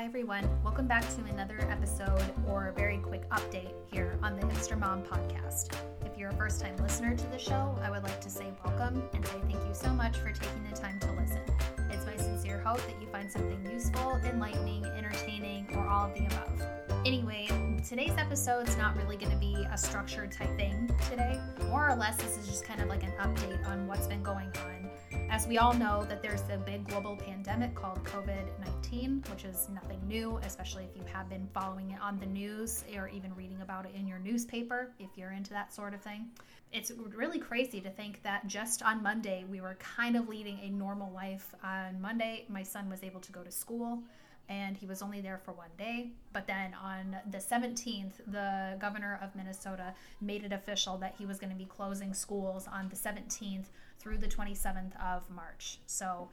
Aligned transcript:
Hi, 0.00 0.06
everyone. 0.06 0.48
Welcome 0.64 0.86
back 0.86 1.02
to 1.14 1.24
another 1.30 1.60
episode 1.70 2.24
or 2.48 2.72
very 2.74 2.96
quick 2.96 3.28
update 3.28 3.74
here 3.92 4.18
on 4.22 4.34
the 4.34 4.46
Hipster 4.46 4.78
Mom 4.78 5.02
podcast. 5.02 5.76
If 6.06 6.16
you're 6.16 6.30
a 6.30 6.34
first 6.36 6.58
time 6.58 6.74
listener 6.78 7.14
to 7.14 7.26
the 7.26 7.36
show, 7.36 7.78
I 7.82 7.90
would 7.90 8.02
like 8.02 8.18
to 8.22 8.30
say 8.30 8.50
welcome 8.64 9.02
and 9.12 9.26
say 9.26 9.34
thank 9.42 9.62
you 9.62 9.74
so 9.74 9.90
much 9.90 10.16
for 10.16 10.32
taking 10.32 10.66
the 10.70 10.74
time 10.74 10.98
to 11.00 11.12
listen. 11.12 11.42
It's 11.90 12.06
my 12.06 12.16
sincere 12.16 12.62
hope 12.62 12.78
that 12.86 12.98
you 12.98 13.08
find 13.08 13.30
something 13.30 13.62
useful, 13.70 14.18
enlightening, 14.24 14.86
entertaining, 14.86 15.66
or 15.74 15.86
all 15.86 16.06
of 16.06 16.14
the 16.14 16.24
above. 16.24 16.79
Anyway, 17.06 17.48
today's 17.82 18.12
episode 18.18 18.68
is 18.68 18.76
not 18.76 18.94
really 18.94 19.16
going 19.16 19.32
to 19.32 19.38
be 19.38 19.54
a 19.72 19.78
structured 19.78 20.30
type 20.30 20.54
thing 20.58 20.86
today. 21.08 21.40
More 21.68 21.88
or 21.88 21.96
less, 21.96 22.16
this 22.16 22.36
is 22.36 22.46
just 22.46 22.62
kind 22.66 22.78
of 22.82 22.88
like 22.88 23.02
an 23.02 23.12
update 23.18 23.66
on 23.66 23.86
what's 23.86 24.06
been 24.06 24.22
going 24.22 24.48
on 24.48 24.90
as 25.30 25.46
we 25.46 25.56
all 25.56 25.72
know 25.72 26.04
that 26.08 26.22
there's 26.22 26.42
the 26.42 26.58
big 26.58 26.86
global 26.88 27.16
pandemic 27.16 27.74
called 27.74 28.04
COVID-19, 28.04 29.30
which 29.30 29.44
is 29.44 29.68
nothing 29.72 29.98
new, 30.06 30.38
especially 30.42 30.84
if 30.84 30.94
you 30.94 31.02
have 31.10 31.28
been 31.30 31.48
following 31.54 31.92
it 31.92 32.00
on 32.02 32.18
the 32.18 32.26
news 32.26 32.84
or 32.94 33.08
even 33.08 33.34
reading 33.34 33.62
about 33.62 33.86
it 33.86 33.92
in 33.94 34.06
your 34.06 34.18
newspaper, 34.18 34.92
if 34.98 35.08
you're 35.16 35.30
into 35.30 35.50
that 35.50 35.72
sort 35.72 35.94
of 35.94 36.02
thing. 36.02 36.26
It's 36.70 36.92
really 37.14 37.38
crazy 37.38 37.80
to 37.80 37.90
think 37.90 38.22
that 38.24 38.46
just 38.46 38.82
on 38.82 39.02
Monday 39.02 39.46
we 39.48 39.62
were 39.62 39.76
kind 39.78 40.16
of 40.16 40.28
leading 40.28 40.58
a 40.60 40.68
normal 40.68 41.10
life. 41.14 41.54
On 41.64 41.98
Monday, 42.00 42.44
my 42.48 42.62
son 42.62 42.90
was 42.90 43.02
able 43.02 43.20
to 43.20 43.32
go 43.32 43.42
to 43.42 43.50
school 43.50 44.02
and 44.50 44.76
he 44.76 44.84
was 44.84 45.00
only 45.00 45.20
there 45.20 45.38
for 45.38 45.52
one 45.52 45.70
day. 45.78 46.10
But 46.32 46.46
then 46.48 46.74
on 46.74 47.16
the 47.30 47.38
17th, 47.38 48.14
the 48.26 48.76
governor 48.80 49.18
of 49.22 49.34
Minnesota 49.36 49.94
made 50.20 50.44
it 50.44 50.52
official 50.52 50.98
that 50.98 51.14
he 51.16 51.24
was 51.24 51.38
going 51.38 51.50
to 51.50 51.56
be 51.56 51.64
closing 51.64 52.12
schools 52.12 52.66
on 52.70 52.88
the 52.88 52.96
17th 52.96 53.66
through 54.00 54.18
the 54.18 54.26
27th 54.26 55.00
of 55.00 55.30
March. 55.30 55.78
So 55.86 56.28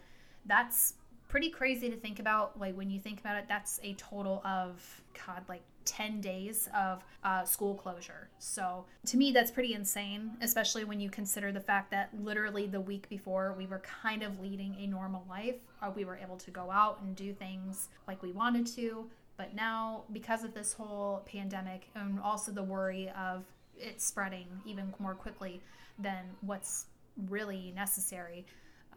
that's 0.45 0.95
pretty 1.29 1.49
crazy 1.49 1.89
to 1.89 1.95
think 1.95 2.19
about. 2.19 2.59
Like 2.59 2.75
when 2.75 2.89
you 2.89 2.99
think 2.99 3.19
about 3.19 3.37
it, 3.37 3.45
that's 3.47 3.79
a 3.83 3.93
total 3.93 4.41
of, 4.43 5.01
God, 5.25 5.43
like 5.47 5.61
10 5.87 6.21
days 6.21 6.69
of 6.75 7.03
uh, 7.23 7.43
school 7.45 7.73
closure. 7.73 8.29
So 8.37 8.85
to 9.07 9.17
me, 9.17 9.31
that's 9.31 9.49
pretty 9.49 9.73
insane, 9.73 10.31
especially 10.41 10.83
when 10.83 10.99
you 10.99 11.09
consider 11.09 11.51
the 11.51 11.61
fact 11.61 11.89
that 11.91 12.09
literally 12.21 12.67
the 12.67 12.81
week 12.81 13.09
before 13.09 13.55
we 13.57 13.65
were 13.65 13.81
kind 14.01 14.21
of 14.21 14.39
leading 14.39 14.75
a 14.79 14.85
normal 14.85 15.25
life. 15.27 15.55
Uh, 15.81 15.89
we 15.95 16.05
were 16.05 16.17
able 16.17 16.37
to 16.37 16.51
go 16.51 16.69
out 16.69 17.01
and 17.01 17.15
do 17.15 17.33
things 17.33 17.87
like 18.07 18.21
we 18.21 18.31
wanted 18.31 18.67
to. 18.67 19.09
But 19.37 19.55
now, 19.55 20.03
because 20.11 20.43
of 20.43 20.53
this 20.53 20.73
whole 20.73 21.23
pandemic 21.25 21.89
and 21.95 22.19
also 22.19 22.51
the 22.51 22.63
worry 22.63 23.09
of 23.17 23.45
it 23.77 24.01
spreading 24.01 24.47
even 24.65 24.93
more 24.99 25.13
quickly 25.15 25.61
than 25.99 26.25
what's 26.41 26.87
really 27.29 27.71
necessary, 27.75 28.45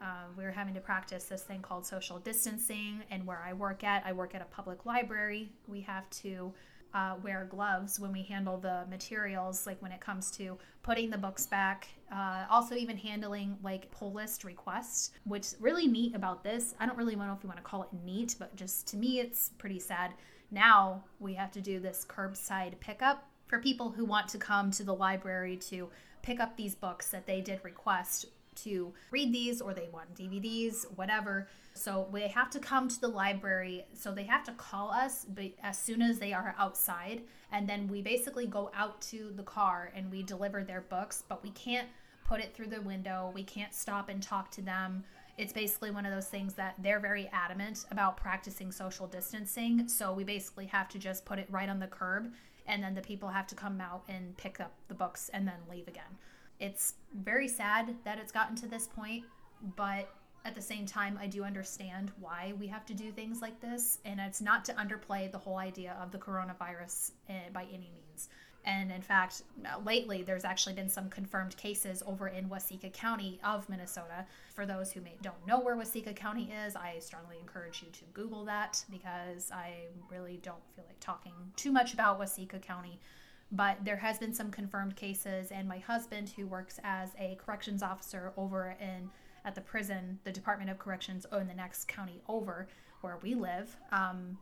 uh, 0.01 0.25
we 0.35 0.43
are 0.43 0.51
having 0.51 0.73
to 0.73 0.79
practice 0.79 1.25
this 1.25 1.43
thing 1.43 1.61
called 1.61 1.85
social 1.85 2.17
distancing. 2.17 3.03
And 3.11 3.25
where 3.25 3.43
I 3.45 3.53
work 3.53 3.83
at, 3.83 4.03
I 4.05 4.13
work 4.13 4.33
at 4.33 4.41
a 4.41 4.45
public 4.45 4.85
library. 4.85 5.51
We 5.67 5.81
have 5.81 6.09
to 6.21 6.51
uh, 6.93 7.15
wear 7.23 7.47
gloves 7.49 7.99
when 7.99 8.11
we 8.11 8.23
handle 8.23 8.57
the 8.57 8.85
materials, 8.89 9.65
like 9.65 9.81
when 9.81 9.91
it 9.91 9.99
comes 9.99 10.31
to 10.31 10.57
putting 10.83 11.09
the 11.09 11.17
books 11.17 11.45
back. 11.45 11.87
Uh, 12.11 12.45
also, 12.49 12.75
even 12.75 12.97
handling 12.97 13.57
like 13.63 13.89
pull 13.91 14.11
list 14.11 14.43
requests, 14.43 15.11
which 15.25 15.53
really 15.59 15.87
neat 15.87 16.15
about 16.15 16.43
this. 16.43 16.75
I 16.79 16.85
don't 16.85 16.97
really 16.97 17.15
know 17.15 17.33
if 17.35 17.43
you 17.43 17.47
want 17.47 17.57
to 17.57 17.63
call 17.63 17.83
it 17.83 17.89
neat, 18.03 18.35
but 18.39 18.55
just 18.55 18.87
to 18.87 18.97
me, 18.97 19.19
it's 19.19 19.51
pretty 19.57 19.79
sad. 19.79 20.13
Now 20.51 21.03
we 21.19 21.33
have 21.35 21.51
to 21.51 21.61
do 21.61 21.79
this 21.79 22.05
curbside 22.07 22.79
pickup 22.79 23.27
for 23.47 23.59
people 23.59 23.89
who 23.89 24.05
want 24.05 24.27
to 24.29 24.37
come 24.37 24.71
to 24.71 24.83
the 24.83 24.93
library 24.93 25.57
to 25.57 25.89
pick 26.21 26.39
up 26.39 26.55
these 26.55 26.75
books 26.75 27.09
that 27.09 27.25
they 27.25 27.41
did 27.41 27.59
request 27.63 28.25
to 28.55 28.93
read 29.11 29.33
these 29.33 29.61
or 29.61 29.73
they 29.73 29.89
want 29.91 30.13
DVDs, 30.15 30.85
whatever. 30.95 31.47
So 31.73 32.07
they 32.11 32.27
have 32.27 32.49
to 32.51 32.59
come 32.59 32.89
to 32.89 32.99
the 32.99 33.07
library. 33.07 33.85
So 33.93 34.11
they 34.11 34.23
have 34.23 34.43
to 34.45 34.51
call 34.53 34.91
us 34.91 35.25
as 35.63 35.77
soon 35.77 36.01
as 36.01 36.19
they 36.19 36.33
are 36.33 36.55
outside. 36.57 37.21
And 37.51 37.67
then 37.67 37.87
we 37.87 38.01
basically 38.01 38.47
go 38.47 38.71
out 38.75 39.01
to 39.03 39.31
the 39.35 39.43
car 39.43 39.91
and 39.95 40.11
we 40.11 40.23
deliver 40.23 40.63
their 40.63 40.81
books, 40.81 41.23
but 41.27 41.43
we 41.43 41.51
can't 41.51 41.87
put 42.25 42.39
it 42.39 42.53
through 42.53 42.67
the 42.67 42.81
window. 42.81 43.31
We 43.33 43.43
can't 43.43 43.73
stop 43.73 44.09
and 44.09 44.21
talk 44.21 44.51
to 44.51 44.61
them. 44.61 45.03
It's 45.37 45.53
basically 45.53 45.91
one 45.91 46.05
of 46.05 46.13
those 46.13 46.27
things 46.27 46.53
that 46.55 46.75
they're 46.77 46.99
very 46.99 47.29
adamant 47.31 47.85
about 47.89 48.17
practicing 48.17 48.71
social 48.71 49.07
distancing. 49.07 49.87
So 49.87 50.11
we 50.13 50.23
basically 50.23 50.65
have 50.67 50.89
to 50.89 50.99
just 50.99 51.25
put 51.25 51.39
it 51.39 51.47
right 51.49 51.69
on 51.69 51.79
the 51.79 51.87
curb 51.87 52.31
and 52.67 52.83
then 52.83 52.93
the 52.93 53.01
people 53.01 53.29
have 53.29 53.47
to 53.47 53.55
come 53.55 53.81
out 53.81 54.03
and 54.07 54.37
pick 54.37 54.59
up 54.59 54.73
the 54.87 54.93
books 54.93 55.29
and 55.33 55.47
then 55.47 55.55
leave 55.69 55.87
again. 55.87 56.17
It's 56.61 56.93
very 57.13 57.47
sad 57.47 57.95
that 58.05 58.19
it's 58.19 58.31
gotten 58.31 58.55
to 58.57 58.67
this 58.67 58.87
point, 58.87 59.25
but 59.75 60.07
at 60.45 60.55
the 60.55 60.61
same 60.61 60.85
time, 60.85 61.19
I 61.19 61.27
do 61.27 61.43
understand 61.43 62.11
why 62.19 62.53
we 62.59 62.67
have 62.67 62.85
to 62.85 62.93
do 62.93 63.11
things 63.11 63.41
like 63.41 63.59
this. 63.59 63.97
And 64.05 64.19
it's 64.19 64.41
not 64.41 64.63
to 64.65 64.73
underplay 64.73 65.31
the 65.31 65.39
whole 65.39 65.57
idea 65.57 65.97
of 66.01 66.11
the 66.11 66.19
coronavirus 66.19 67.11
eh, 67.29 67.49
by 67.51 67.63
any 67.63 67.91
means. 67.93 68.29
And 68.63 68.91
in 68.91 69.01
fact, 69.01 69.41
lately 69.83 70.21
there's 70.21 70.45
actually 70.45 70.73
been 70.73 70.89
some 70.89 71.09
confirmed 71.09 71.57
cases 71.57 72.03
over 72.05 72.27
in 72.27 72.47
Waseca 72.47 72.93
County 72.93 73.39
of 73.43 73.67
Minnesota. 73.67 74.27
For 74.53 74.67
those 74.67 74.91
who 74.91 75.01
may 75.01 75.17
don't 75.23 75.47
know 75.47 75.59
where 75.59 75.75
Waseca 75.75 76.15
County 76.15 76.51
is, 76.65 76.75
I 76.75 76.97
strongly 76.99 77.37
encourage 77.39 77.81
you 77.81 77.89
to 77.91 78.05
Google 78.13 78.45
that 78.45 78.83
because 78.91 79.51
I 79.51 79.85
really 80.11 80.39
don't 80.43 80.61
feel 80.75 80.85
like 80.87 80.99
talking 80.99 81.33
too 81.55 81.71
much 81.71 81.95
about 81.95 82.19
Waseca 82.19 82.61
County. 82.61 82.99
But 83.51 83.83
there 83.83 83.97
has 83.97 84.17
been 84.17 84.33
some 84.33 84.49
confirmed 84.49 84.95
cases, 84.95 85.51
and 85.51 85.67
my 85.67 85.79
husband, 85.79 86.29
who 86.29 86.47
works 86.47 86.79
as 86.83 87.09
a 87.19 87.35
corrections 87.35 87.83
officer 87.83 88.31
over 88.37 88.77
in 88.79 89.09
at 89.43 89.55
the 89.55 89.61
prison, 89.61 90.19
the 90.23 90.31
Department 90.31 90.69
of 90.69 90.79
Corrections 90.79 91.25
in 91.37 91.47
the 91.47 91.53
next 91.53 91.87
county 91.87 92.21
over 92.27 92.67
where 93.01 93.17
we 93.21 93.33
live, 93.33 93.75
um, 93.91 94.37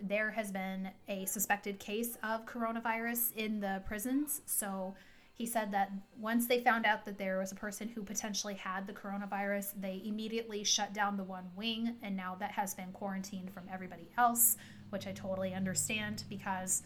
there 0.00 0.30
has 0.30 0.50
been 0.50 0.90
a 1.08 1.24
suspected 1.26 1.78
case 1.78 2.16
of 2.22 2.46
coronavirus 2.46 3.34
in 3.36 3.60
the 3.60 3.82
prisons. 3.86 4.42
So 4.46 4.94
he 5.34 5.46
said 5.46 5.70
that 5.72 5.92
once 6.18 6.46
they 6.46 6.60
found 6.60 6.86
out 6.86 7.04
that 7.04 7.18
there 7.18 7.38
was 7.38 7.52
a 7.52 7.56
person 7.56 7.88
who 7.88 8.02
potentially 8.02 8.54
had 8.54 8.86
the 8.86 8.92
coronavirus, 8.92 9.72
they 9.80 10.02
immediately 10.04 10.64
shut 10.64 10.92
down 10.92 11.16
the 11.16 11.24
one 11.24 11.44
wing, 11.54 11.96
and 12.02 12.16
now 12.16 12.36
that 12.40 12.52
has 12.52 12.74
been 12.74 12.90
quarantined 12.92 13.52
from 13.52 13.64
everybody 13.72 14.08
else, 14.18 14.56
which 14.90 15.06
I 15.06 15.12
totally 15.12 15.54
understand 15.54 16.24
because 16.28 16.82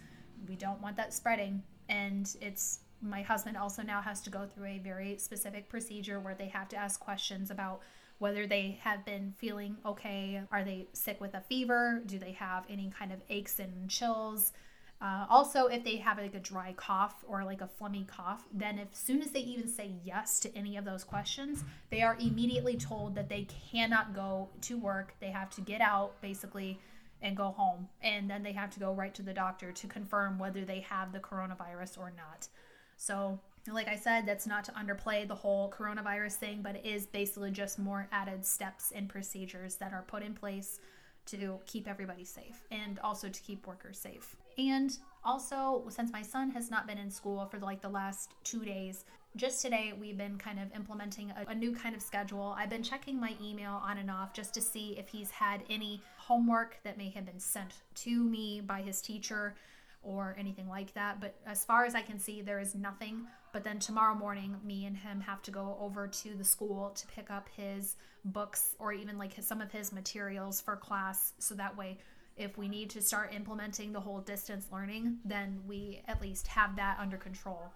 we 0.48 0.56
don't 0.56 0.80
want 0.80 0.97
that 0.97 1.12
spreading. 1.12 1.62
And 1.88 2.34
it's 2.41 2.80
my 3.00 3.22
husband 3.22 3.56
also 3.56 3.82
now 3.82 4.00
has 4.00 4.20
to 4.22 4.30
go 4.30 4.47
through 4.47 4.66
a 4.66 4.78
very 4.78 5.19
specific 5.19 5.69
procedure 5.69 6.20
where 6.20 6.34
they 6.34 6.48
have 6.48 6.69
to 6.69 6.76
ask 6.76 7.00
questions 7.00 7.50
about 7.50 7.80
whether 8.19 8.47
they 8.47 8.78
have 8.82 9.04
been 9.04 9.34
feeling 9.38 9.76
okay. 9.84 10.41
Are 10.52 10.62
they 10.62 10.86
sick 10.92 11.20
with 11.20 11.34
a 11.34 11.41
fever? 11.41 12.02
Do 12.06 12.19
they 12.19 12.32
have 12.32 12.64
any 12.70 12.92
kind 12.97 13.12
of 13.12 13.20
aches 13.28 13.58
and 13.58 13.91
chills? 13.91 14.52
Uh, 15.00 15.26
also, 15.28 15.66
if 15.66 15.82
they 15.82 15.97
have 15.97 16.19
like 16.19 16.34
a 16.34 16.38
dry 16.38 16.72
cough 16.76 17.25
or 17.26 17.44
like 17.44 17.60
a 17.60 17.69
phlegmy 17.81 18.06
cough, 18.06 18.44
then 18.54 18.78
as 18.78 18.86
soon 18.97 19.20
as 19.20 19.32
they 19.32 19.41
even 19.41 19.66
say 19.66 19.91
yes 20.04 20.38
to 20.38 20.56
any 20.56 20.76
of 20.76 20.84
those 20.84 21.02
questions, 21.02 21.64
they 21.91 22.02
are 22.02 22.16
immediately 22.20 22.76
told 22.76 23.16
that 23.16 23.28
they 23.28 23.48
cannot 23.72 24.14
go 24.14 24.48
to 24.60 24.78
work. 24.78 25.16
They 25.19 25.32
have 25.32 25.50
to 25.50 25.60
get 25.60 25.81
out 25.81 26.20
basically 26.20 26.78
and 27.22 27.37
go 27.37 27.50
home. 27.50 27.88
And 28.03 28.28
then 28.28 28.43
they 28.43 28.53
have 28.53 28.71
to 28.71 28.81
go 28.81 28.93
right 28.93 29.15
to 29.15 29.22
the 29.22 29.33
doctor 29.33 29.72
to 29.72 29.87
confirm 29.87 30.38
whether 30.38 30.65
they 30.65 30.81
have 30.81 31.12
the 31.12 31.21
coronavirus 31.21 31.99
or 31.99 32.12
not. 32.16 32.49
So 32.97 33.38
like 33.71 33.88
I 33.88 33.97
said, 33.97 34.27
that's 34.27 34.47
not 34.47 34.65
to 34.65 34.72
underplay 34.72 35.27
the 35.27 35.34
whole 35.34 35.71
coronavirus 35.71 36.34
thing, 36.34 36.62
but 36.62 36.77
it 36.77 36.84
is 36.84 37.06
basically 37.06 37.53
just 37.53 37.78
more 37.78 38.09
added 38.11 38.44
steps 38.44 38.93
and 38.94 39.09
procedures 39.09 39.77
that 39.77 39.93
are 39.93 40.03
put 40.03 40.22
in 40.22 40.34
place 40.34 40.81
to 41.27 41.61
keep 41.66 41.87
everybody 41.87 42.25
safe 42.25 42.62
and 42.72 42.99
also 43.00 43.28
to 43.28 43.41
keep 43.43 43.66
workers 43.66 43.99
safe. 43.99 44.34
And 44.59 44.97
also, 45.25 45.84
since 45.88 46.12
my 46.12 46.22
son 46.22 46.50
has 46.50 46.71
not 46.71 46.87
been 46.87 46.99
in 46.99 47.11
school 47.11 47.47
for 47.47 47.61
like 47.61 47.81
the 47.81 47.88
last 47.88 48.34
two 48.43 48.65
days, 48.65 49.05
just 49.37 49.62
today 49.62 49.93
we've 49.98 50.19
been 50.19 50.37
kind 50.37 50.59
of 50.59 50.75
implementing 50.75 51.31
a, 51.31 51.50
a, 51.50 51.54
new 51.54 51.75
kind 51.75 51.94
of 51.94 52.03
schedule. 52.03 52.54
I've 52.59 52.69
been 52.69 52.82
checking 52.82 53.19
my 53.19 53.34
email 53.43 53.81
on 53.82 53.97
and 53.97 54.10
off 54.10 54.34
just 54.34 54.53
to 54.54 54.60
see 54.60 54.94
if 54.98 55.09
he's 55.09 55.31
had 55.31 55.62
any 55.70 56.03
homework 56.19 56.78
that 56.84 56.98
may 56.98 57.09
have 57.10 57.25
been 57.25 57.41
sent 57.41 57.72
to 57.97 58.22
me 58.22 58.61
by 58.61 58.82
his 58.82 59.00
teacher 59.00 59.55
or 60.02 60.37
anything 60.38 60.69
like 60.69 60.93
that. 60.94 61.20
But 61.20 61.34
as 61.46 61.64
far 61.64 61.84
as 61.84 61.94
I 61.94 62.02
can 62.02 62.19
see, 62.19 62.43
there 62.43 62.61
is 62.61 62.75
nothing. 62.75 63.26
But 63.52 63.64
then 63.64 63.79
tomorrow 63.79 64.14
morning, 64.14 64.56
me 64.64 64.84
and 64.84 64.96
him 64.96 65.20
have 65.20 65.43
to 65.43 65.50
go 65.50 65.79
over 65.81 66.08
to 66.08 66.34
the 66.34 66.44
school 66.44 66.90
to 66.90 67.06
pick 67.06 67.31
up 67.31 67.49
his 67.56 67.96
books 68.25 68.75
or 68.79 68.93
even 68.93 69.17
like 69.17 69.32
some 69.40 69.61
of 69.61 69.73
his 69.73 69.93
materials 69.93 70.61
for 70.61 70.76
class. 70.76 71.32
So 71.38 71.55
that 71.55 71.76
way, 71.76 71.99
if 72.37 72.58
we 72.58 72.69
need 72.69 72.90
to 72.90 73.02
start 73.02 73.32
implementing 73.34 73.93
the 73.93 74.00
whole 74.00 74.20
distance 74.20 74.67
learning, 74.73 75.19
then 75.25 75.61
we 75.67 76.02
at 76.08 76.20
least 76.20 76.49
have 76.49 76.76
that 76.76 76.99
under 76.99 77.17
control. 77.17 77.73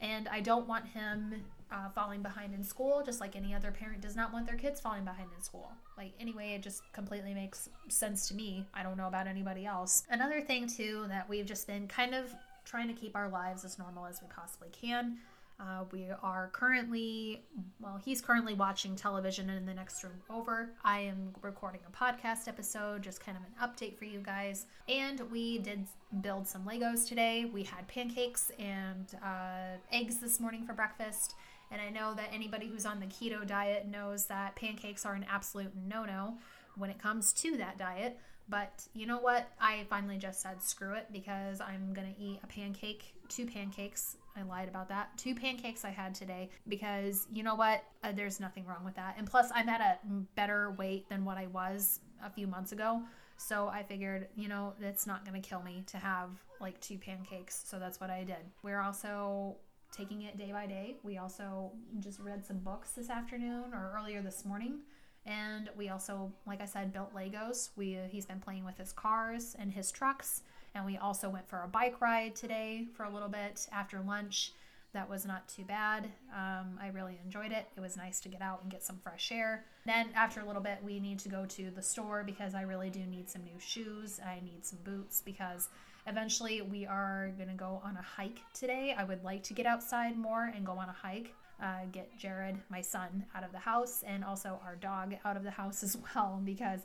And 0.00 0.28
I 0.28 0.40
don't 0.40 0.68
want 0.68 0.86
him 0.86 1.34
uh, 1.72 1.88
falling 1.90 2.22
behind 2.22 2.54
in 2.54 2.62
school, 2.62 3.02
just 3.04 3.20
like 3.20 3.34
any 3.34 3.54
other 3.54 3.70
parent 3.70 4.00
does 4.00 4.14
not 4.14 4.32
want 4.32 4.46
their 4.46 4.56
kids 4.56 4.80
falling 4.80 5.04
behind 5.04 5.28
in 5.36 5.42
school. 5.42 5.72
Like, 5.96 6.12
anyway, 6.20 6.54
it 6.54 6.62
just 6.62 6.82
completely 6.92 7.34
makes 7.34 7.68
sense 7.88 8.28
to 8.28 8.34
me. 8.34 8.66
I 8.74 8.82
don't 8.82 8.96
know 8.96 9.08
about 9.08 9.26
anybody 9.26 9.66
else. 9.66 10.04
Another 10.10 10.40
thing, 10.40 10.68
too, 10.68 11.06
that 11.08 11.28
we've 11.28 11.46
just 11.46 11.66
been 11.66 11.88
kind 11.88 12.14
of 12.14 12.32
trying 12.64 12.88
to 12.88 12.94
keep 12.94 13.16
our 13.16 13.28
lives 13.28 13.64
as 13.64 13.78
normal 13.78 14.06
as 14.06 14.20
we 14.20 14.28
possibly 14.28 14.68
can. 14.70 15.18
Uh, 15.58 15.84
we 15.90 16.06
are 16.22 16.50
currently, 16.52 17.42
well, 17.80 17.98
he's 18.04 18.20
currently 18.20 18.52
watching 18.52 18.94
television 18.94 19.48
in 19.48 19.64
the 19.64 19.72
next 19.72 20.04
room 20.04 20.20
over. 20.28 20.70
I 20.84 21.00
am 21.00 21.34
recording 21.40 21.80
a 21.88 21.90
podcast 21.90 22.46
episode, 22.46 23.02
just 23.02 23.24
kind 23.24 23.38
of 23.38 23.42
an 23.44 23.68
update 23.68 23.96
for 23.96 24.04
you 24.04 24.20
guys. 24.20 24.66
And 24.86 25.20
we 25.30 25.58
did 25.58 25.86
build 26.20 26.46
some 26.46 26.66
Legos 26.66 27.08
today. 27.08 27.46
We 27.46 27.62
had 27.62 27.88
pancakes 27.88 28.50
and 28.58 29.06
uh, 29.24 29.78
eggs 29.90 30.18
this 30.18 30.40
morning 30.40 30.66
for 30.66 30.74
breakfast. 30.74 31.34
And 31.70 31.80
I 31.80 31.88
know 31.88 32.12
that 32.14 32.28
anybody 32.32 32.66
who's 32.66 32.84
on 32.84 33.00
the 33.00 33.06
keto 33.06 33.46
diet 33.46 33.88
knows 33.88 34.26
that 34.26 34.56
pancakes 34.56 35.06
are 35.06 35.14
an 35.14 35.24
absolute 35.28 35.72
no 35.74 36.04
no 36.04 36.34
when 36.76 36.90
it 36.90 36.98
comes 36.98 37.32
to 37.32 37.56
that 37.56 37.78
diet. 37.78 38.18
But 38.48 38.86
you 38.94 39.06
know 39.06 39.18
what? 39.18 39.48
I 39.60 39.86
finally 39.90 40.18
just 40.18 40.40
said 40.40 40.62
screw 40.62 40.94
it 40.94 41.06
because 41.12 41.60
I'm 41.60 41.92
going 41.92 42.12
to 42.14 42.20
eat 42.20 42.40
a 42.44 42.46
pancake, 42.46 43.14
two 43.28 43.46
pancakes 43.46 44.16
I 44.36 44.42
lied 44.42 44.68
about 44.68 44.88
that. 44.90 45.16
Two 45.16 45.34
pancakes 45.34 45.84
I 45.84 45.90
had 45.90 46.14
today 46.14 46.50
because 46.68 47.26
you 47.32 47.42
know 47.42 47.54
what? 47.54 47.84
Uh, 48.04 48.12
there's 48.12 48.38
nothing 48.38 48.66
wrong 48.66 48.84
with 48.84 48.94
that. 48.96 49.14
And 49.18 49.26
plus, 49.26 49.50
I'm 49.54 49.68
at 49.68 49.80
a 49.80 49.98
better 50.34 50.72
weight 50.72 51.08
than 51.08 51.24
what 51.24 51.38
I 51.38 51.46
was 51.46 52.00
a 52.22 52.30
few 52.30 52.46
months 52.46 52.72
ago. 52.72 53.02
So 53.38 53.68
I 53.68 53.82
figured, 53.82 54.28
you 54.36 54.48
know, 54.48 54.74
it's 54.80 55.06
not 55.06 55.24
going 55.26 55.40
to 55.40 55.46
kill 55.46 55.62
me 55.62 55.84
to 55.88 55.98
have 55.98 56.30
like 56.60 56.80
two 56.80 56.98
pancakes. 56.98 57.62
So 57.66 57.78
that's 57.78 58.00
what 58.00 58.10
I 58.10 58.24
did. 58.24 58.36
We're 58.62 58.80
also 58.80 59.56
taking 59.92 60.22
it 60.22 60.36
day 60.36 60.52
by 60.52 60.66
day. 60.66 60.96
We 61.02 61.18
also 61.18 61.72
just 62.00 62.18
read 62.20 62.44
some 62.44 62.58
books 62.58 62.92
this 62.92 63.10
afternoon 63.10 63.72
or 63.72 63.92
earlier 63.96 64.22
this 64.22 64.44
morning. 64.44 64.80
And 65.26 65.68
we 65.76 65.88
also, 65.88 66.32
like 66.46 66.60
I 66.60 66.66
said, 66.66 66.92
built 66.92 67.14
Legos. 67.14 67.70
We 67.76 67.98
he's 68.08 68.26
been 68.26 68.40
playing 68.40 68.64
with 68.64 68.78
his 68.78 68.92
cars 68.92 69.56
and 69.58 69.72
his 69.72 69.90
trucks 69.90 70.42
and 70.76 70.84
we 70.84 70.98
also 70.98 71.30
went 71.30 71.48
for 71.48 71.62
a 71.62 71.68
bike 71.68 72.00
ride 72.02 72.36
today 72.36 72.86
for 72.94 73.04
a 73.04 73.10
little 73.10 73.30
bit 73.30 73.66
after 73.72 74.00
lunch. 74.00 74.52
That 74.92 75.08
was 75.08 75.24
not 75.24 75.48
too 75.48 75.64
bad. 75.64 76.10
Um, 76.34 76.78
I 76.80 76.88
really 76.88 77.18
enjoyed 77.24 77.50
it. 77.50 77.66
It 77.76 77.80
was 77.80 77.96
nice 77.96 78.20
to 78.20 78.28
get 78.28 78.42
out 78.42 78.62
and 78.62 78.70
get 78.70 78.84
some 78.84 78.98
fresh 78.98 79.32
air. 79.32 79.64
Then, 79.86 80.08
after 80.14 80.40
a 80.40 80.46
little 80.46 80.62
bit, 80.62 80.78
we 80.82 81.00
need 81.00 81.18
to 81.20 81.28
go 81.28 81.46
to 81.46 81.70
the 81.70 81.82
store 81.82 82.24
because 82.24 82.54
I 82.54 82.62
really 82.62 82.90
do 82.90 83.00
need 83.00 83.28
some 83.28 83.42
new 83.42 83.58
shoes. 83.58 84.20
I 84.24 84.40
need 84.44 84.64
some 84.64 84.78
boots 84.84 85.22
because 85.24 85.68
eventually 86.06 86.62
we 86.62 86.86
are 86.86 87.32
going 87.36 87.48
to 87.48 87.54
go 87.54 87.80
on 87.84 87.96
a 87.96 88.02
hike 88.02 88.40
today. 88.54 88.94
I 88.96 89.04
would 89.04 89.24
like 89.24 89.42
to 89.44 89.54
get 89.54 89.66
outside 89.66 90.16
more 90.16 90.52
and 90.54 90.64
go 90.64 90.72
on 90.72 90.88
a 90.88 90.92
hike. 90.92 91.34
Uh, 91.62 91.86
get 91.90 92.16
Jared, 92.18 92.58
my 92.68 92.82
son, 92.82 93.24
out 93.34 93.42
of 93.42 93.50
the 93.52 93.58
house 93.58 94.04
and 94.06 94.22
also 94.22 94.60
our 94.62 94.76
dog 94.76 95.14
out 95.24 95.38
of 95.38 95.42
the 95.42 95.50
house 95.50 95.82
as 95.82 95.96
well 96.14 96.40
because 96.44 96.80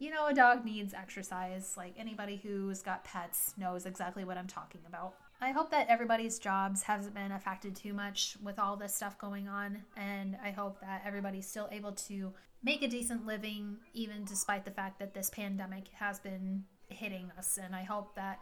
you 0.00 0.10
know, 0.10 0.28
a 0.28 0.34
dog 0.34 0.64
needs 0.64 0.94
exercise. 0.94 1.74
Like 1.76 1.94
anybody 1.96 2.40
who's 2.42 2.82
got 2.82 3.04
pets 3.04 3.54
knows 3.56 3.86
exactly 3.86 4.24
what 4.24 4.38
I'm 4.38 4.46
talking 4.48 4.80
about. 4.88 5.14
I 5.42 5.52
hope 5.52 5.70
that 5.70 5.88
everybody's 5.88 6.38
jobs 6.38 6.82
hasn't 6.82 7.14
been 7.14 7.32
affected 7.32 7.76
too 7.76 7.92
much 7.92 8.36
with 8.42 8.58
all 8.58 8.76
this 8.76 8.94
stuff 8.94 9.18
going 9.18 9.48
on, 9.48 9.82
and 9.96 10.36
I 10.42 10.50
hope 10.50 10.80
that 10.80 11.02
everybody's 11.06 11.46
still 11.46 11.68
able 11.70 11.92
to 11.92 12.32
make 12.62 12.82
a 12.82 12.88
decent 12.88 13.26
living, 13.26 13.76
even 13.94 14.24
despite 14.24 14.64
the 14.64 14.70
fact 14.70 14.98
that 14.98 15.14
this 15.14 15.30
pandemic 15.30 15.88
has 15.94 16.18
been 16.18 16.64
hitting 16.88 17.30
us. 17.38 17.58
And 17.62 17.74
I 17.74 17.84
hope 17.84 18.14
that 18.16 18.40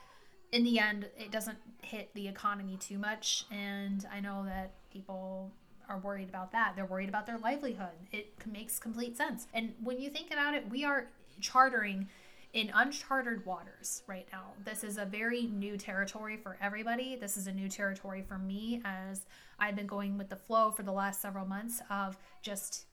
in 0.51 0.65
the 0.65 0.79
end, 0.79 1.09
it 1.17 1.31
doesn't 1.31 1.59
hit 1.83 2.11
the 2.15 2.27
economy 2.27 2.77
too 2.77 2.99
much. 2.99 3.45
And 3.51 4.05
I 4.13 4.21
know 4.21 4.45
that 4.47 4.75
people 4.93 5.53
are 5.89 5.99
worried 5.99 6.29
about 6.29 6.53
that. 6.53 6.75
They're 6.77 6.87
worried 6.87 7.09
about 7.09 7.27
their 7.27 7.39
livelihood. 7.39 7.97
It 8.13 8.33
makes 8.51 8.79
complete 8.79 9.17
sense. 9.17 9.47
And 9.55 9.75
when 9.83 10.01
you 10.01 10.11
think 10.11 10.33
about 10.33 10.55
it, 10.55 10.69
we 10.71 10.85
are 10.85 11.09
chartering 11.41 12.09
in 12.53 12.71
uncharted 12.75 13.45
waters 13.45 14.03
right 14.07 14.27
now. 14.33 14.53
This 14.65 14.83
is 14.83 14.97
a 14.99 15.05
very 15.05 15.47
new 15.47 15.77
territory 15.77 16.37
for 16.37 16.57
everybody. 16.61 17.17
This 17.17 17.37
is 17.37 17.47
a 17.47 17.53
new 17.53 17.69
territory 17.69 18.25
for 18.27 18.39
me 18.39 18.81
as 18.85 19.27
I've 19.59 19.77
been 19.77 19.87
going 19.87 20.17
with 20.17 20.31
the 20.31 20.37
flow 20.37 20.71
for 20.71 20.83
the 20.83 20.93
last 20.93 21.21
several 21.21 21.47
months 21.47 21.83
of 21.91 22.17
just 22.43 22.87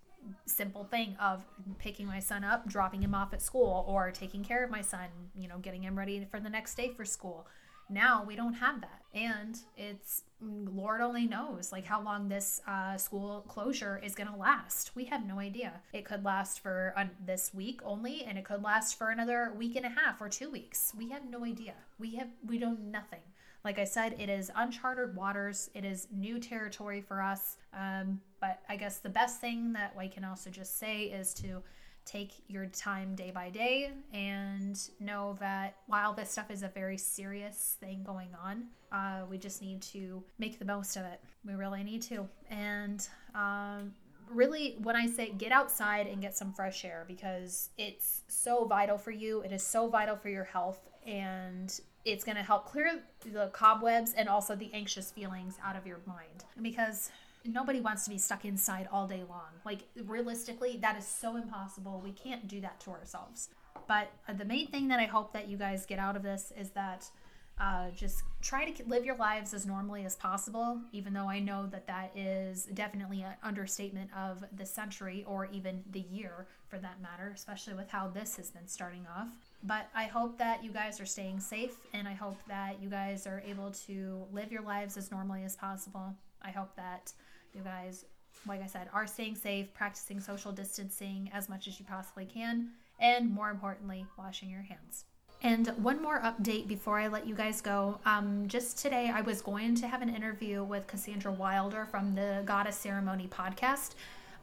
simple 0.46 0.84
thing 0.84 1.16
of 1.22 1.46
picking 1.78 2.08
my 2.08 2.20
son 2.20 2.44
up, 2.44 2.68
dropping 2.68 3.02
him 3.02 3.14
off 3.14 3.34
at 3.34 3.42
school 3.42 3.86
or 3.88 4.12
taking 4.12 4.44
care 4.44 4.64
of 4.64 4.72
my 4.72 4.82
son, 4.82 5.08
you 5.38 5.48
know, 5.48 5.58
getting 5.60 5.84
him 5.84 5.98
ready 5.98 6.28
for 6.30 6.40
the 6.40 6.50
next 6.50 6.76
day 6.76 6.92
for 6.96 7.06
school. 7.06 7.48
Now 7.90 8.24
we 8.28 8.36
don't 8.36 8.54
have 8.54 8.82
that. 8.82 9.02
And 9.14 9.58
it's 9.78 10.24
Lord 10.42 11.00
only 11.02 11.26
knows 11.26 11.72
like 11.72 11.86
how 11.86 12.02
long 12.02 12.28
this 12.28 12.62
uh, 12.68 12.98
school 12.98 13.46
closure 13.48 14.02
is 14.04 14.14
going 14.14 14.30
to 14.30 14.36
last. 14.36 14.92
We 14.96 15.06
have 15.06 15.26
no 15.26 15.40
idea. 15.40 15.74
It 15.94 16.04
could 16.04 16.26
last 16.26 16.60
for 16.60 16.94
uh, 16.98 17.06
this 17.26 17.54
week 17.54 17.80
only, 17.84 18.24
and 18.26 18.38
it 18.38 18.44
could 18.44 18.62
last 18.62 18.98
for 18.98 19.10
another 19.10 19.54
week 19.58 19.76
and 19.76 19.86
a 19.86 19.90
half 19.90 20.22
or 20.22 20.28
two 20.28 20.50
weeks. 20.50 20.94
We 20.98 21.10
have 21.10 21.30
no 21.30 21.46
idea. 21.46 21.76
We 21.98 22.16
have 22.16 22.28
we 22.46 22.58
know 22.58 22.76
nothing. 22.82 23.22
Like 23.64 23.80
I 23.80 23.86
said, 23.86 24.16
it 24.20 24.30
is 24.30 24.52
uncharted 24.56 25.16
waters. 25.16 25.72
It 25.74 25.86
is 25.86 26.08
new 26.12 26.38
territory 26.38 27.02
for 27.02 27.20
us. 27.22 27.58
Um, 27.74 28.22
but 28.40 28.60
I 28.70 28.76
guess 28.76 29.00
the 29.00 29.10
best 29.10 29.42
thing 29.42 29.74
that 29.74 29.96
I 29.98 30.08
can 30.08 30.24
also 30.24 30.52
just 30.52 30.78
say 30.78 31.06
is 31.06 31.34
to 31.36 31.64
take 32.06 32.32
your 32.48 32.68
time 32.68 33.16
day 33.16 33.32
by 33.32 33.50
day 33.50 33.92
and 34.14 34.80
know 35.00 35.36
that 35.40 35.76
while 35.88 36.14
this 36.14 36.30
stuff 36.30 36.52
is 36.52 36.64
a 36.64 36.68
very 36.70 36.98
serious 36.98 37.78
thing 37.80 38.04
going 38.04 38.30
on, 38.42 38.66
uh, 38.92 39.26
we 39.30 39.38
just 39.38 39.62
need 39.62 39.82
to 39.82 40.24
make 40.38 40.60
the 40.60 40.66
most 40.66 40.96
of 40.96 41.04
it. 41.04 41.20
We 41.46 41.54
really 41.54 41.84
need 41.84 42.02
to. 42.04 42.28
And 42.50 43.08
um, 43.34 43.94
really, 44.30 44.78
when 44.82 44.96
I 44.96 45.08
say 45.08 45.32
get 45.32 45.52
outside 45.52 46.08
and 46.08 46.22
get 46.22 46.38
some 46.38 46.54
fresh 46.54 46.86
air, 46.86 47.06
because 47.08 47.70
it's 47.78 48.22
so 48.28 48.66
vital 48.66 48.98
for 48.98 49.12
you, 49.12 49.42
it 49.42 49.52
is 49.52 49.64
so 49.64 49.88
vital 49.88 50.16
for 50.16 50.30
your 50.30 50.44
health, 50.44 50.80
and 51.06 51.80
it's 52.06 52.24
going 52.24 52.38
to 52.38 52.44
help 52.44 52.66
clear 52.66 53.02
the 53.32 53.50
cobwebs 53.52 54.14
and 54.14 54.30
also 54.30 54.56
the 54.56 54.70
anxious 54.74 55.12
feelings 55.12 55.58
out 55.64 55.76
of 55.76 55.88
your 55.88 56.00
mind. 56.06 56.46
Because 56.62 57.10
nobody 57.46 57.80
wants 57.80 58.04
to 58.06 58.10
be 58.10 58.18
stuck 58.18 58.46
inside 58.46 58.88
all 58.92 59.08
day 59.08 59.24
long. 59.30 59.50
Like 59.66 59.82
realistically, 60.06 60.78
that 60.82 60.98
is 60.98 61.06
so 61.06 61.38
impossible. 61.38 62.02
We 62.04 62.12
can't 62.12 62.48
do 62.48 62.62
that 62.62 62.80
to 62.82 62.92
ourselves. 62.92 63.50
But 63.88 64.12
uh, 64.28 64.34
the 64.34 64.46
main 64.46 64.68
thing 64.68 64.88
that 64.90 65.00
I 65.00 65.06
hope 65.06 65.34
that 65.34 65.48
you 65.48 65.58
guys 65.58 65.86
get 65.86 66.00
out 66.00 66.16
of 66.16 66.24
this 66.24 66.52
is 66.58 66.72
that 66.72 67.10
uh, 67.58 67.90
just 67.92 68.24
try 68.42 68.70
to 68.70 68.84
live 68.86 69.06
your 69.06 69.16
lives 69.16 69.54
as 69.54 69.66
normally 69.66 70.04
as 70.04 70.18
possible, 70.18 70.82
even 70.92 71.14
though 71.14 71.30
I 71.30 71.40
know 71.40 71.68
that 71.68 71.88
that 71.88 72.12
is 72.16 72.66
definitely 72.74 73.22
an 73.22 73.36
understatement 73.44 74.10
of 74.16 74.44
the 74.58 74.66
century 74.66 75.24
or 75.26 75.46
even 75.46 75.82
the 75.92 76.02
year 76.02 76.48
for 76.68 76.78
that 76.80 77.02
matter, 77.02 77.32
especially 77.34 77.74
with 77.74 77.90
how 77.90 78.10
this 78.10 78.36
has 78.36 78.52
been 78.52 78.68
starting 78.68 79.06
off. 79.18 79.30
But 79.64 79.88
I 79.96 80.06
hope 80.06 80.38
that 80.38 80.66
you 80.66 80.72
guys 80.72 81.00
are 81.00 81.06
staying 81.06 81.40
safe 81.40 81.78
and 81.94 82.10
I 82.10 82.14
hope 82.14 82.38
that 82.50 82.82
you 82.82 82.90
guys 82.90 83.26
are 83.26 83.42
able 83.48 83.72
to 83.88 84.26
live 84.34 84.52
your 84.52 84.64
lives 84.64 84.98
as 84.98 85.10
normally 85.10 85.44
as 85.46 85.56
possible. 85.56 86.14
I 86.42 86.52
hope 86.52 86.76
that 86.76 87.14
you 87.56 87.62
guys, 87.62 88.06
like 88.48 88.62
I 88.62 88.68
said, 88.68 88.90
are 88.94 89.08
staying 89.08 89.36
safe, 89.36 89.74
practicing 89.74 90.20
social 90.20 90.52
distancing 90.52 91.30
as 91.34 91.50
much 91.50 91.68
as 91.68 91.80
you 91.80 91.86
possibly 91.86 92.26
can, 92.26 92.70
and 93.00 93.30
more 93.30 93.50
importantly, 93.50 94.06
washing 94.18 94.50
your 94.50 94.62
hands. 94.62 95.06
And 95.42 95.68
one 95.78 96.02
more 96.02 96.22
update 96.22 96.68
before 96.68 96.98
I 96.98 97.08
let 97.08 97.28
you 97.28 97.36
guys 97.36 97.62
go. 97.62 98.00
Um, 98.06 98.48
just 98.48 98.80
today, 98.80 99.12
I 99.14 99.22
was 99.22 99.42
going 99.42 99.76
to 99.76 99.88
have 99.88 100.02
an 100.02 100.10
interview 100.10 100.64
with 100.64 100.88
Cassandra 100.88 101.32
Wilder 101.32 101.86
from 101.86 102.16
the 102.16 102.42
Goddess 102.46 102.78
Ceremony 102.78 103.28
podcast. 103.28 103.92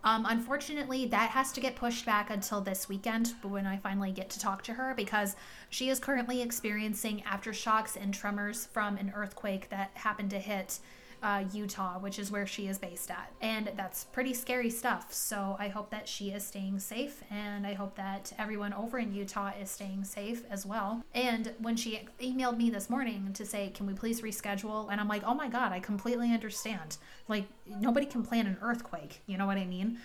Um, 0.05 0.27
unfortunately, 0.29 1.07
that 1.07 1.31
has 1.31 1.53
to 1.53 1.61
get 1.61 1.77
pushed 1.77 2.05
back 2.05 2.31
until 2.31 2.61
this 2.61 2.89
weekend 2.89 3.35
when 3.43 3.67
I 3.67 3.77
finally 3.77 4.11
get 4.11 4.31
to 4.31 4.41
talk 4.41 4.63
to 4.65 4.75
her 4.75 4.95
because 4.97 5.37
she 5.71 5.89
is 5.89 6.01
currently 6.01 6.43
experiencing 6.43 7.23
aftershocks 7.27 7.97
and 8.01 8.13
tremors 8.13 8.67
from 8.67 8.97
an 8.97 9.13
earthquake 9.15 9.71
that 9.71 9.91
happened 9.95 10.31
to 10.31 10.39
hit 10.39 10.81
uh, 11.23 11.45
Utah, 11.53 11.99
which 11.99 12.19
is 12.19 12.31
where 12.31 12.47
she 12.47 12.67
is 12.67 12.79
based 12.79 13.11
at. 13.11 13.33
And 13.41 13.71
that's 13.77 14.05
pretty 14.05 14.35
scary 14.35 14.71
stuff. 14.71 15.13
So 15.13 15.57
I 15.59 15.69
hope 15.69 15.91
that 15.91 16.09
she 16.09 16.31
is 16.31 16.45
staying 16.45 16.79
safe 16.81 17.23
and 17.31 17.67
I 17.67 17.75
hope 17.75 17.97
that 17.97 18.33
everyone 18.39 18.73
over 18.73 18.99
in 18.99 19.15
Utah 19.15 19.53
is 19.61 19.71
staying 19.71 20.05
safe 20.05 20.43
as 20.51 20.67
well. 20.67 21.05
And 21.15 21.53
when 21.59 21.77
she 21.77 22.01
emailed 22.21 22.57
me 22.57 22.71
this 22.71 22.91
morning 22.91 23.33
to 23.35 23.47
say, 23.47 23.71
Can 23.71 23.87
we 23.87 23.95
please 23.95 24.21
reschedule? 24.21 24.89
And 24.91 25.01
I'm 25.01 25.09
like, 25.09 25.23
Oh 25.25 25.35
my 25.35 25.49
God, 25.49 25.73
I 25.73 25.81
completely 25.81 26.33
understand. 26.33 26.97
Like, 27.29 27.47
nobody 27.67 28.07
can 28.07 28.23
plan 28.25 28.47
an 28.47 28.59
earthquake. 28.61 29.23
You 29.27 29.39
know 29.39 29.47
what 29.47 29.59
I 29.59 29.65
mean? 29.65 29.99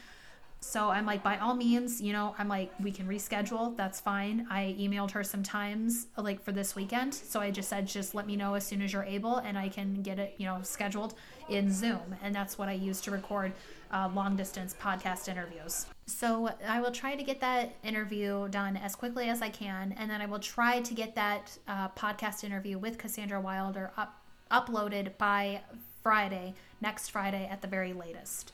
So 0.60 0.90
I'm 0.90 1.06
like, 1.06 1.24
by 1.24 1.38
all 1.38 1.54
means, 1.54 2.02
you 2.02 2.14
know, 2.14 2.36
I'm 2.38 2.48
like, 2.48 2.72
we 2.80 2.92
can 2.92 3.08
reschedule. 3.08 3.78
That's 3.78 4.00
fine. 4.00 4.48
I 4.50 4.76
emailed 4.80 5.12
her 5.12 5.24
some 5.24 5.44
times 5.44 6.08
like 6.18 6.44
for 6.44 6.52
this 6.52 6.76
weekend. 6.76 7.14
So 7.14 7.40
I 7.40 7.52
just 7.52 7.70
said, 7.70 7.88
just 7.88 8.16
let 8.16 8.26
me 8.26 8.36
know 8.36 8.56
as 8.56 8.66
soon 8.66 8.82
as 8.82 8.92
you're 8.92 9.04
able 9.04 9.38
and 9.38 9.58
I 9.58 9.70
can 9.70 10.02
get 10.02 10.20
it, 10.20 10.36
you 10.38 10.46
know, 10.46 10.60
scheduled 10.64 11.14
in 11.48 11.72
Zoom. 11.72 12.16
And 12.24 12.34
that's 12.34 12.58
what 12.58 12.70
I 12.70 12.74
use 12.74 13.02
to 13.02 13.12
record 13.12 13.54
uh, 13.92 14.10
long 14.14 14.36
distance 14.36 14.76
podcast 14.80 15.30
interviews. 15.30 15.86
So 16.08 16.50
I 16.68 16.82
will 16.82 16.92
try 16.92 17.16
to 17.16 17.24
get 17.24 17.40
that 17.42 17.76
interview 17.84 18.48
done 18.50 18.78
as 18.78 18.96
quickly 18.96 19.30
as 19.30 19.42
I 19.42 19.50
can. 19.50 19.94
And 19.98 20.10
then 20.10 20.22
I 20.22 20.26
will 20.26 20.40
try 20.40 20.82
to 20.82 20.94
get 20.94 21.16
that 21.16 21.58
uh, 21.68 21.90
podcast 21.90 22.44
interview 22.44 22.78
with 22.78 22.98
Cassandra 22.98 23.40
Wilder 23.40 23.92
up, 23.96 24.22
uploaded 24.52 25.18
by 25.18 25.62
Friday, 26.02 26.56
next 26.82 27.10
Friday 27.10 27.48
at 27.52 27.62
the 27.62 27.68
very 27.68 27.94
latest. 27.94 28.54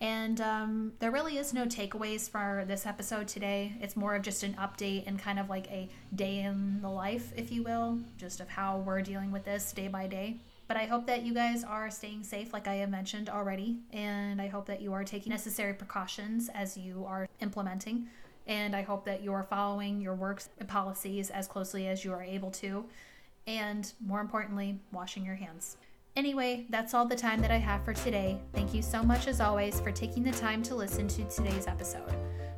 And 0.00 0.40
um, 0.40 0.92
there 1.00 1.10
really 1.10 1.38
is 1.38 1.52
no 1.52 1.66
takeaways 1.66 2.30
for 2.30 2.64
this 2.68 2.86
episode 2.86 3.26
today. 3.26 3.72
It's 3.80 3.96
more 3.96 4.14
of 4.14 4.22
just 4.22 4.44
an 4.44 4.54
update 4.54 5.08
and 5.08 5.18
kind 5.18 5.40
of 5.40 5.50
like 5.50 5.68
a 5.70 5.88
day 6.14 6.40
in 6.40 6.80
the 6.80 6.88
life, 6.88 7.32
if 7.36 7.50
you 7.50 7.64
will, 7.64 7.98
just 8.16 8.38
of 8.40 8.48
how 8.48 8.78
we're 8.78 9.02
dealing 9.02 9.32
with 9.32 9.44
this 9.44 9.72
day 9.72 9.88
by 9.88 10.06
day. 10.06 10.36
But 10.68 10.76
I 10.76 10.84
hope 10.84 11.06
that 11.06 11.22
you 11.22 11.34
guys 11.34 11.64
are 11.64 11.90
staying 11.90 12.22
safe, 12.22 12.52
like 12.52 12.68
I 12.68 12.74
have 12.74 12.90
mentioned 12.90 13.28
already. 13.28 13.78
And 13.92 14.40
I 14.40 14.46
hope 14.46 14.66
that 14.66 14.80
you 14.80 14.92
are 14.92 15.02
taking 15.02 15.30
necessary 15.30 15.74
precautions 15.74 16.48
as 16.50 16.76
you 16.76 17.04
are 17.06 17.26
implementing. 17.40 18.06
And 18.46 18.76
I 18.76 18.82
hope 18.82 19.04
that 19.06 19.22
you 19.22 19.32
are 19.32 19.42
following 19.44 20.00
your 20.00 20.14
works 20.14 20.48
policies 20.68 21.30
as 21.30 21.48
closely 21.48 21.88
as 21.88 22.04
you 22.04 22.12
are 22.12 22.22
able 22.22 22.50
to. 22.52 22.84
And 23.46 23.90
more 24.04 24.20
importantly, 24.20 24.78
washing 24.92 25.24
your 25.24 25.36
hands. 25.36 25.76
Anyway, 26.16 26.66
that's 26.70 26.94
all 26.94 27.06
the 27.06 27.14
time 27.14 27.40
that 27.40 27.50
I 27.50 27.58
have 27.58 27.84
for 27.84 27.94
today. 27.94 28.40
Thank 28.52 28.74
you 28.74 28.82
so 28.82 29.02
much, 29.02 29.28
as 29.28 29.40
always, 29.40 29.80
for 29.80 29.92
taking 29.92 30.24
the 30.24 30.32
time 30.32 30.62
to 30.64 30.74
listen 30.74 31.06
to 31.08 31.24
today's 31.28 31.66
episode. 31.66 32.12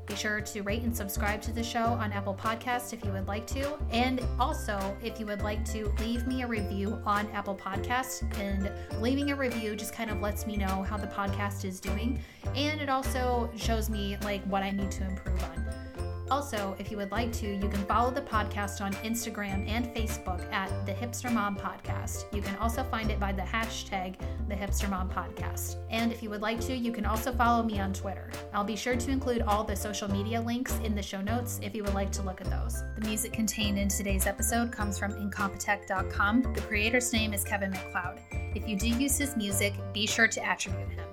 Be 0.06 0.16
sure 0.16 0.40
to 0.40 0.62
rate 0.62 0.82
and 0.82 0.96
subscribe 0.96 1.40
to 1.42 1.52
the 1.52 1.62
show 1.62 1.84
on 1.84 2.10
Apple 2.12 2.34
Podcast 2.34 2.92
if 2.92 3.04
you 3.04 3.12
would 3.12 3.28
like 3.28 3.46
to. 3.48 3.78
And 3.92 4.20
also, 4.40 4.96
if 5.04 5.20
you 5.20 5.26
would 5.26 5.42
like 5.42 5.64
to 5.72 5.92
leave 6.00 6.26
me 6.26 6.42
a 6.42 6.46
review 6.46 7.00
on 7.04 7.28
Apple 7.32 7.54
Podcast, 7.54 8.22
and 8.40 8.72
leaving 9.00 9.30
a 9.30 9.36
review 9.36 9.76
just 9.76 9.92
kind 9.92 10.10
of 10.10 10.20
lets 10.20 10.46
me 10.46 10.56
know 10.56 10.82
how 10.82 10.96
the 10.96 11.06
podcast 11.06 11.64
is 11.64 11.78
doing. 11.80 12.18
And 12.56 12.80
it 12.80 12.88
also 12.88 13.50
shows 13.56 13.88
me 13.88 14.16
like 14.24 14.42
what 14.44 14.62
I 14.62 14.70
need 14.70 14.90
to 14.92 15.06
improve 15.06 15.40
on. 15.44 15.89
Also, 16.30 16.76
if 16.78 16.90
you 16.90 16.96
would 16.96 17.10
like 17.10 17.32
to, 17.32 17.46
you 17.46 17.68
can 17.68 17.84
follow 17.86 18.10
the 18.10 18.20
podcast 18.20 18.80
on 18.80 18.92
Instagram 18.94 19.68
and 19.68 19.86
Facebook 19.94 20.40
at 20.52 20.70
the 20.86 20.92
Hipster 20.92 21.32
Mom 21.32 21.56
Podcast. 21.56 22.32
You 22.32 22.40
can 22.40 22.54
also 22.56 22.84
find 22.84 23.10
it 23.10 23.18
by 23.18 23.32
the 23.32 23.42
hashtag 23.42 24.14
the 24.48 24.54
Hipster 24.54 24.88
Mom 24.88 25.10
Podcast. 25.10 25.76
And 25.90 26.12
if 26.12 26.22
you 26.22 26.30
would 26.30 26.40
like 26.40 26.60
to, 26.60 26.74
you 26.74 26.92
can 26.92 27.04
also 27.04 27.32
follow 27.32 27.64
me 27.64 27.80
on 27.80 27.92
Twitter. 27.92 28.30
I'll 28.54 28.64
be 28.64 28.76
sure 28.76 28.96
to 28.96 29.10
include 29.10 29.42
all 29.42 29.64
the 29.64 29.74
social 29.74 30.08
media 30.08 30.40
links 30.40 30.78
in 30.84 30.94
the 30.94 31.02
show 31.02 31.20
notes 31.20 31.58
if 31.62 31.74
you 31.74 31.82
would 31.82 31.94
like 31.94 32.12
to 32.12 32.22
look 32.22 32.40
at 32.40 32.48
those. 32.48 32.84
The 32.94 33.06
music 33.06 33.32
contained 33.32 33.78
in 33.78 33.88
today's 33.88 34.26
episode 34.26 34.70
comes 34.70 34.98
from 34.98 35.12
Incompetech.com. 35.12 36.54
The 36.54 36.60
creator's 36.60 37.12
name 37.12 37.34
is 37.34 37.42
Kevin 37.42 37.70
MacLeod. 37.70 38.20
If 38.54 38.68
you 38.68 38.76
do 38.76 38.88
use 38.88 39.18
his 39.18 39.36
music, 39.36 39.74
be 39.92 40.06
sure 40.06 40.28
to 40.28 40.44
attribute 40.44 40.90
him. 40.90 41.09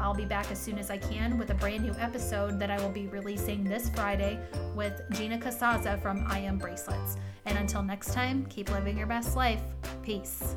I'll 0.00 0.14
be 0.14 0.24
back 0.24 0.50
as 0.50 0.58
soon 0.58 0.78
as 0.78 0.90
I 0.90 0.98
can 0.98 1.38
with 1.38 1.50
a 1.50 1.54
brand 1.54 1.82
new 1.82 1.94
episode 1.98 2.58
that 2.60 2.70
I 2.70 2.80
will 2.80 2.90
be 2.90 3.06
releasing 3.08 3.64
this 3.64 3.90
Friday 3.90 4.38
with 4.74 5.00
Gina 5.10 5.38
Casaza 5.38 6.00
from 6.00 6.24
I 6.28 6.38
Am 6.38 6.58
Bracelets. 6.58 7.16
And 7.46 7.58
until 7.58 7.82
next 7.82 8.12
time, 8.12 8.46
keep 8.46 8.70
living 8.70 8.96
your 8.96 9.06
best 9.06 9.36
life. 9.36 9.62
Peace. 10.02 10.56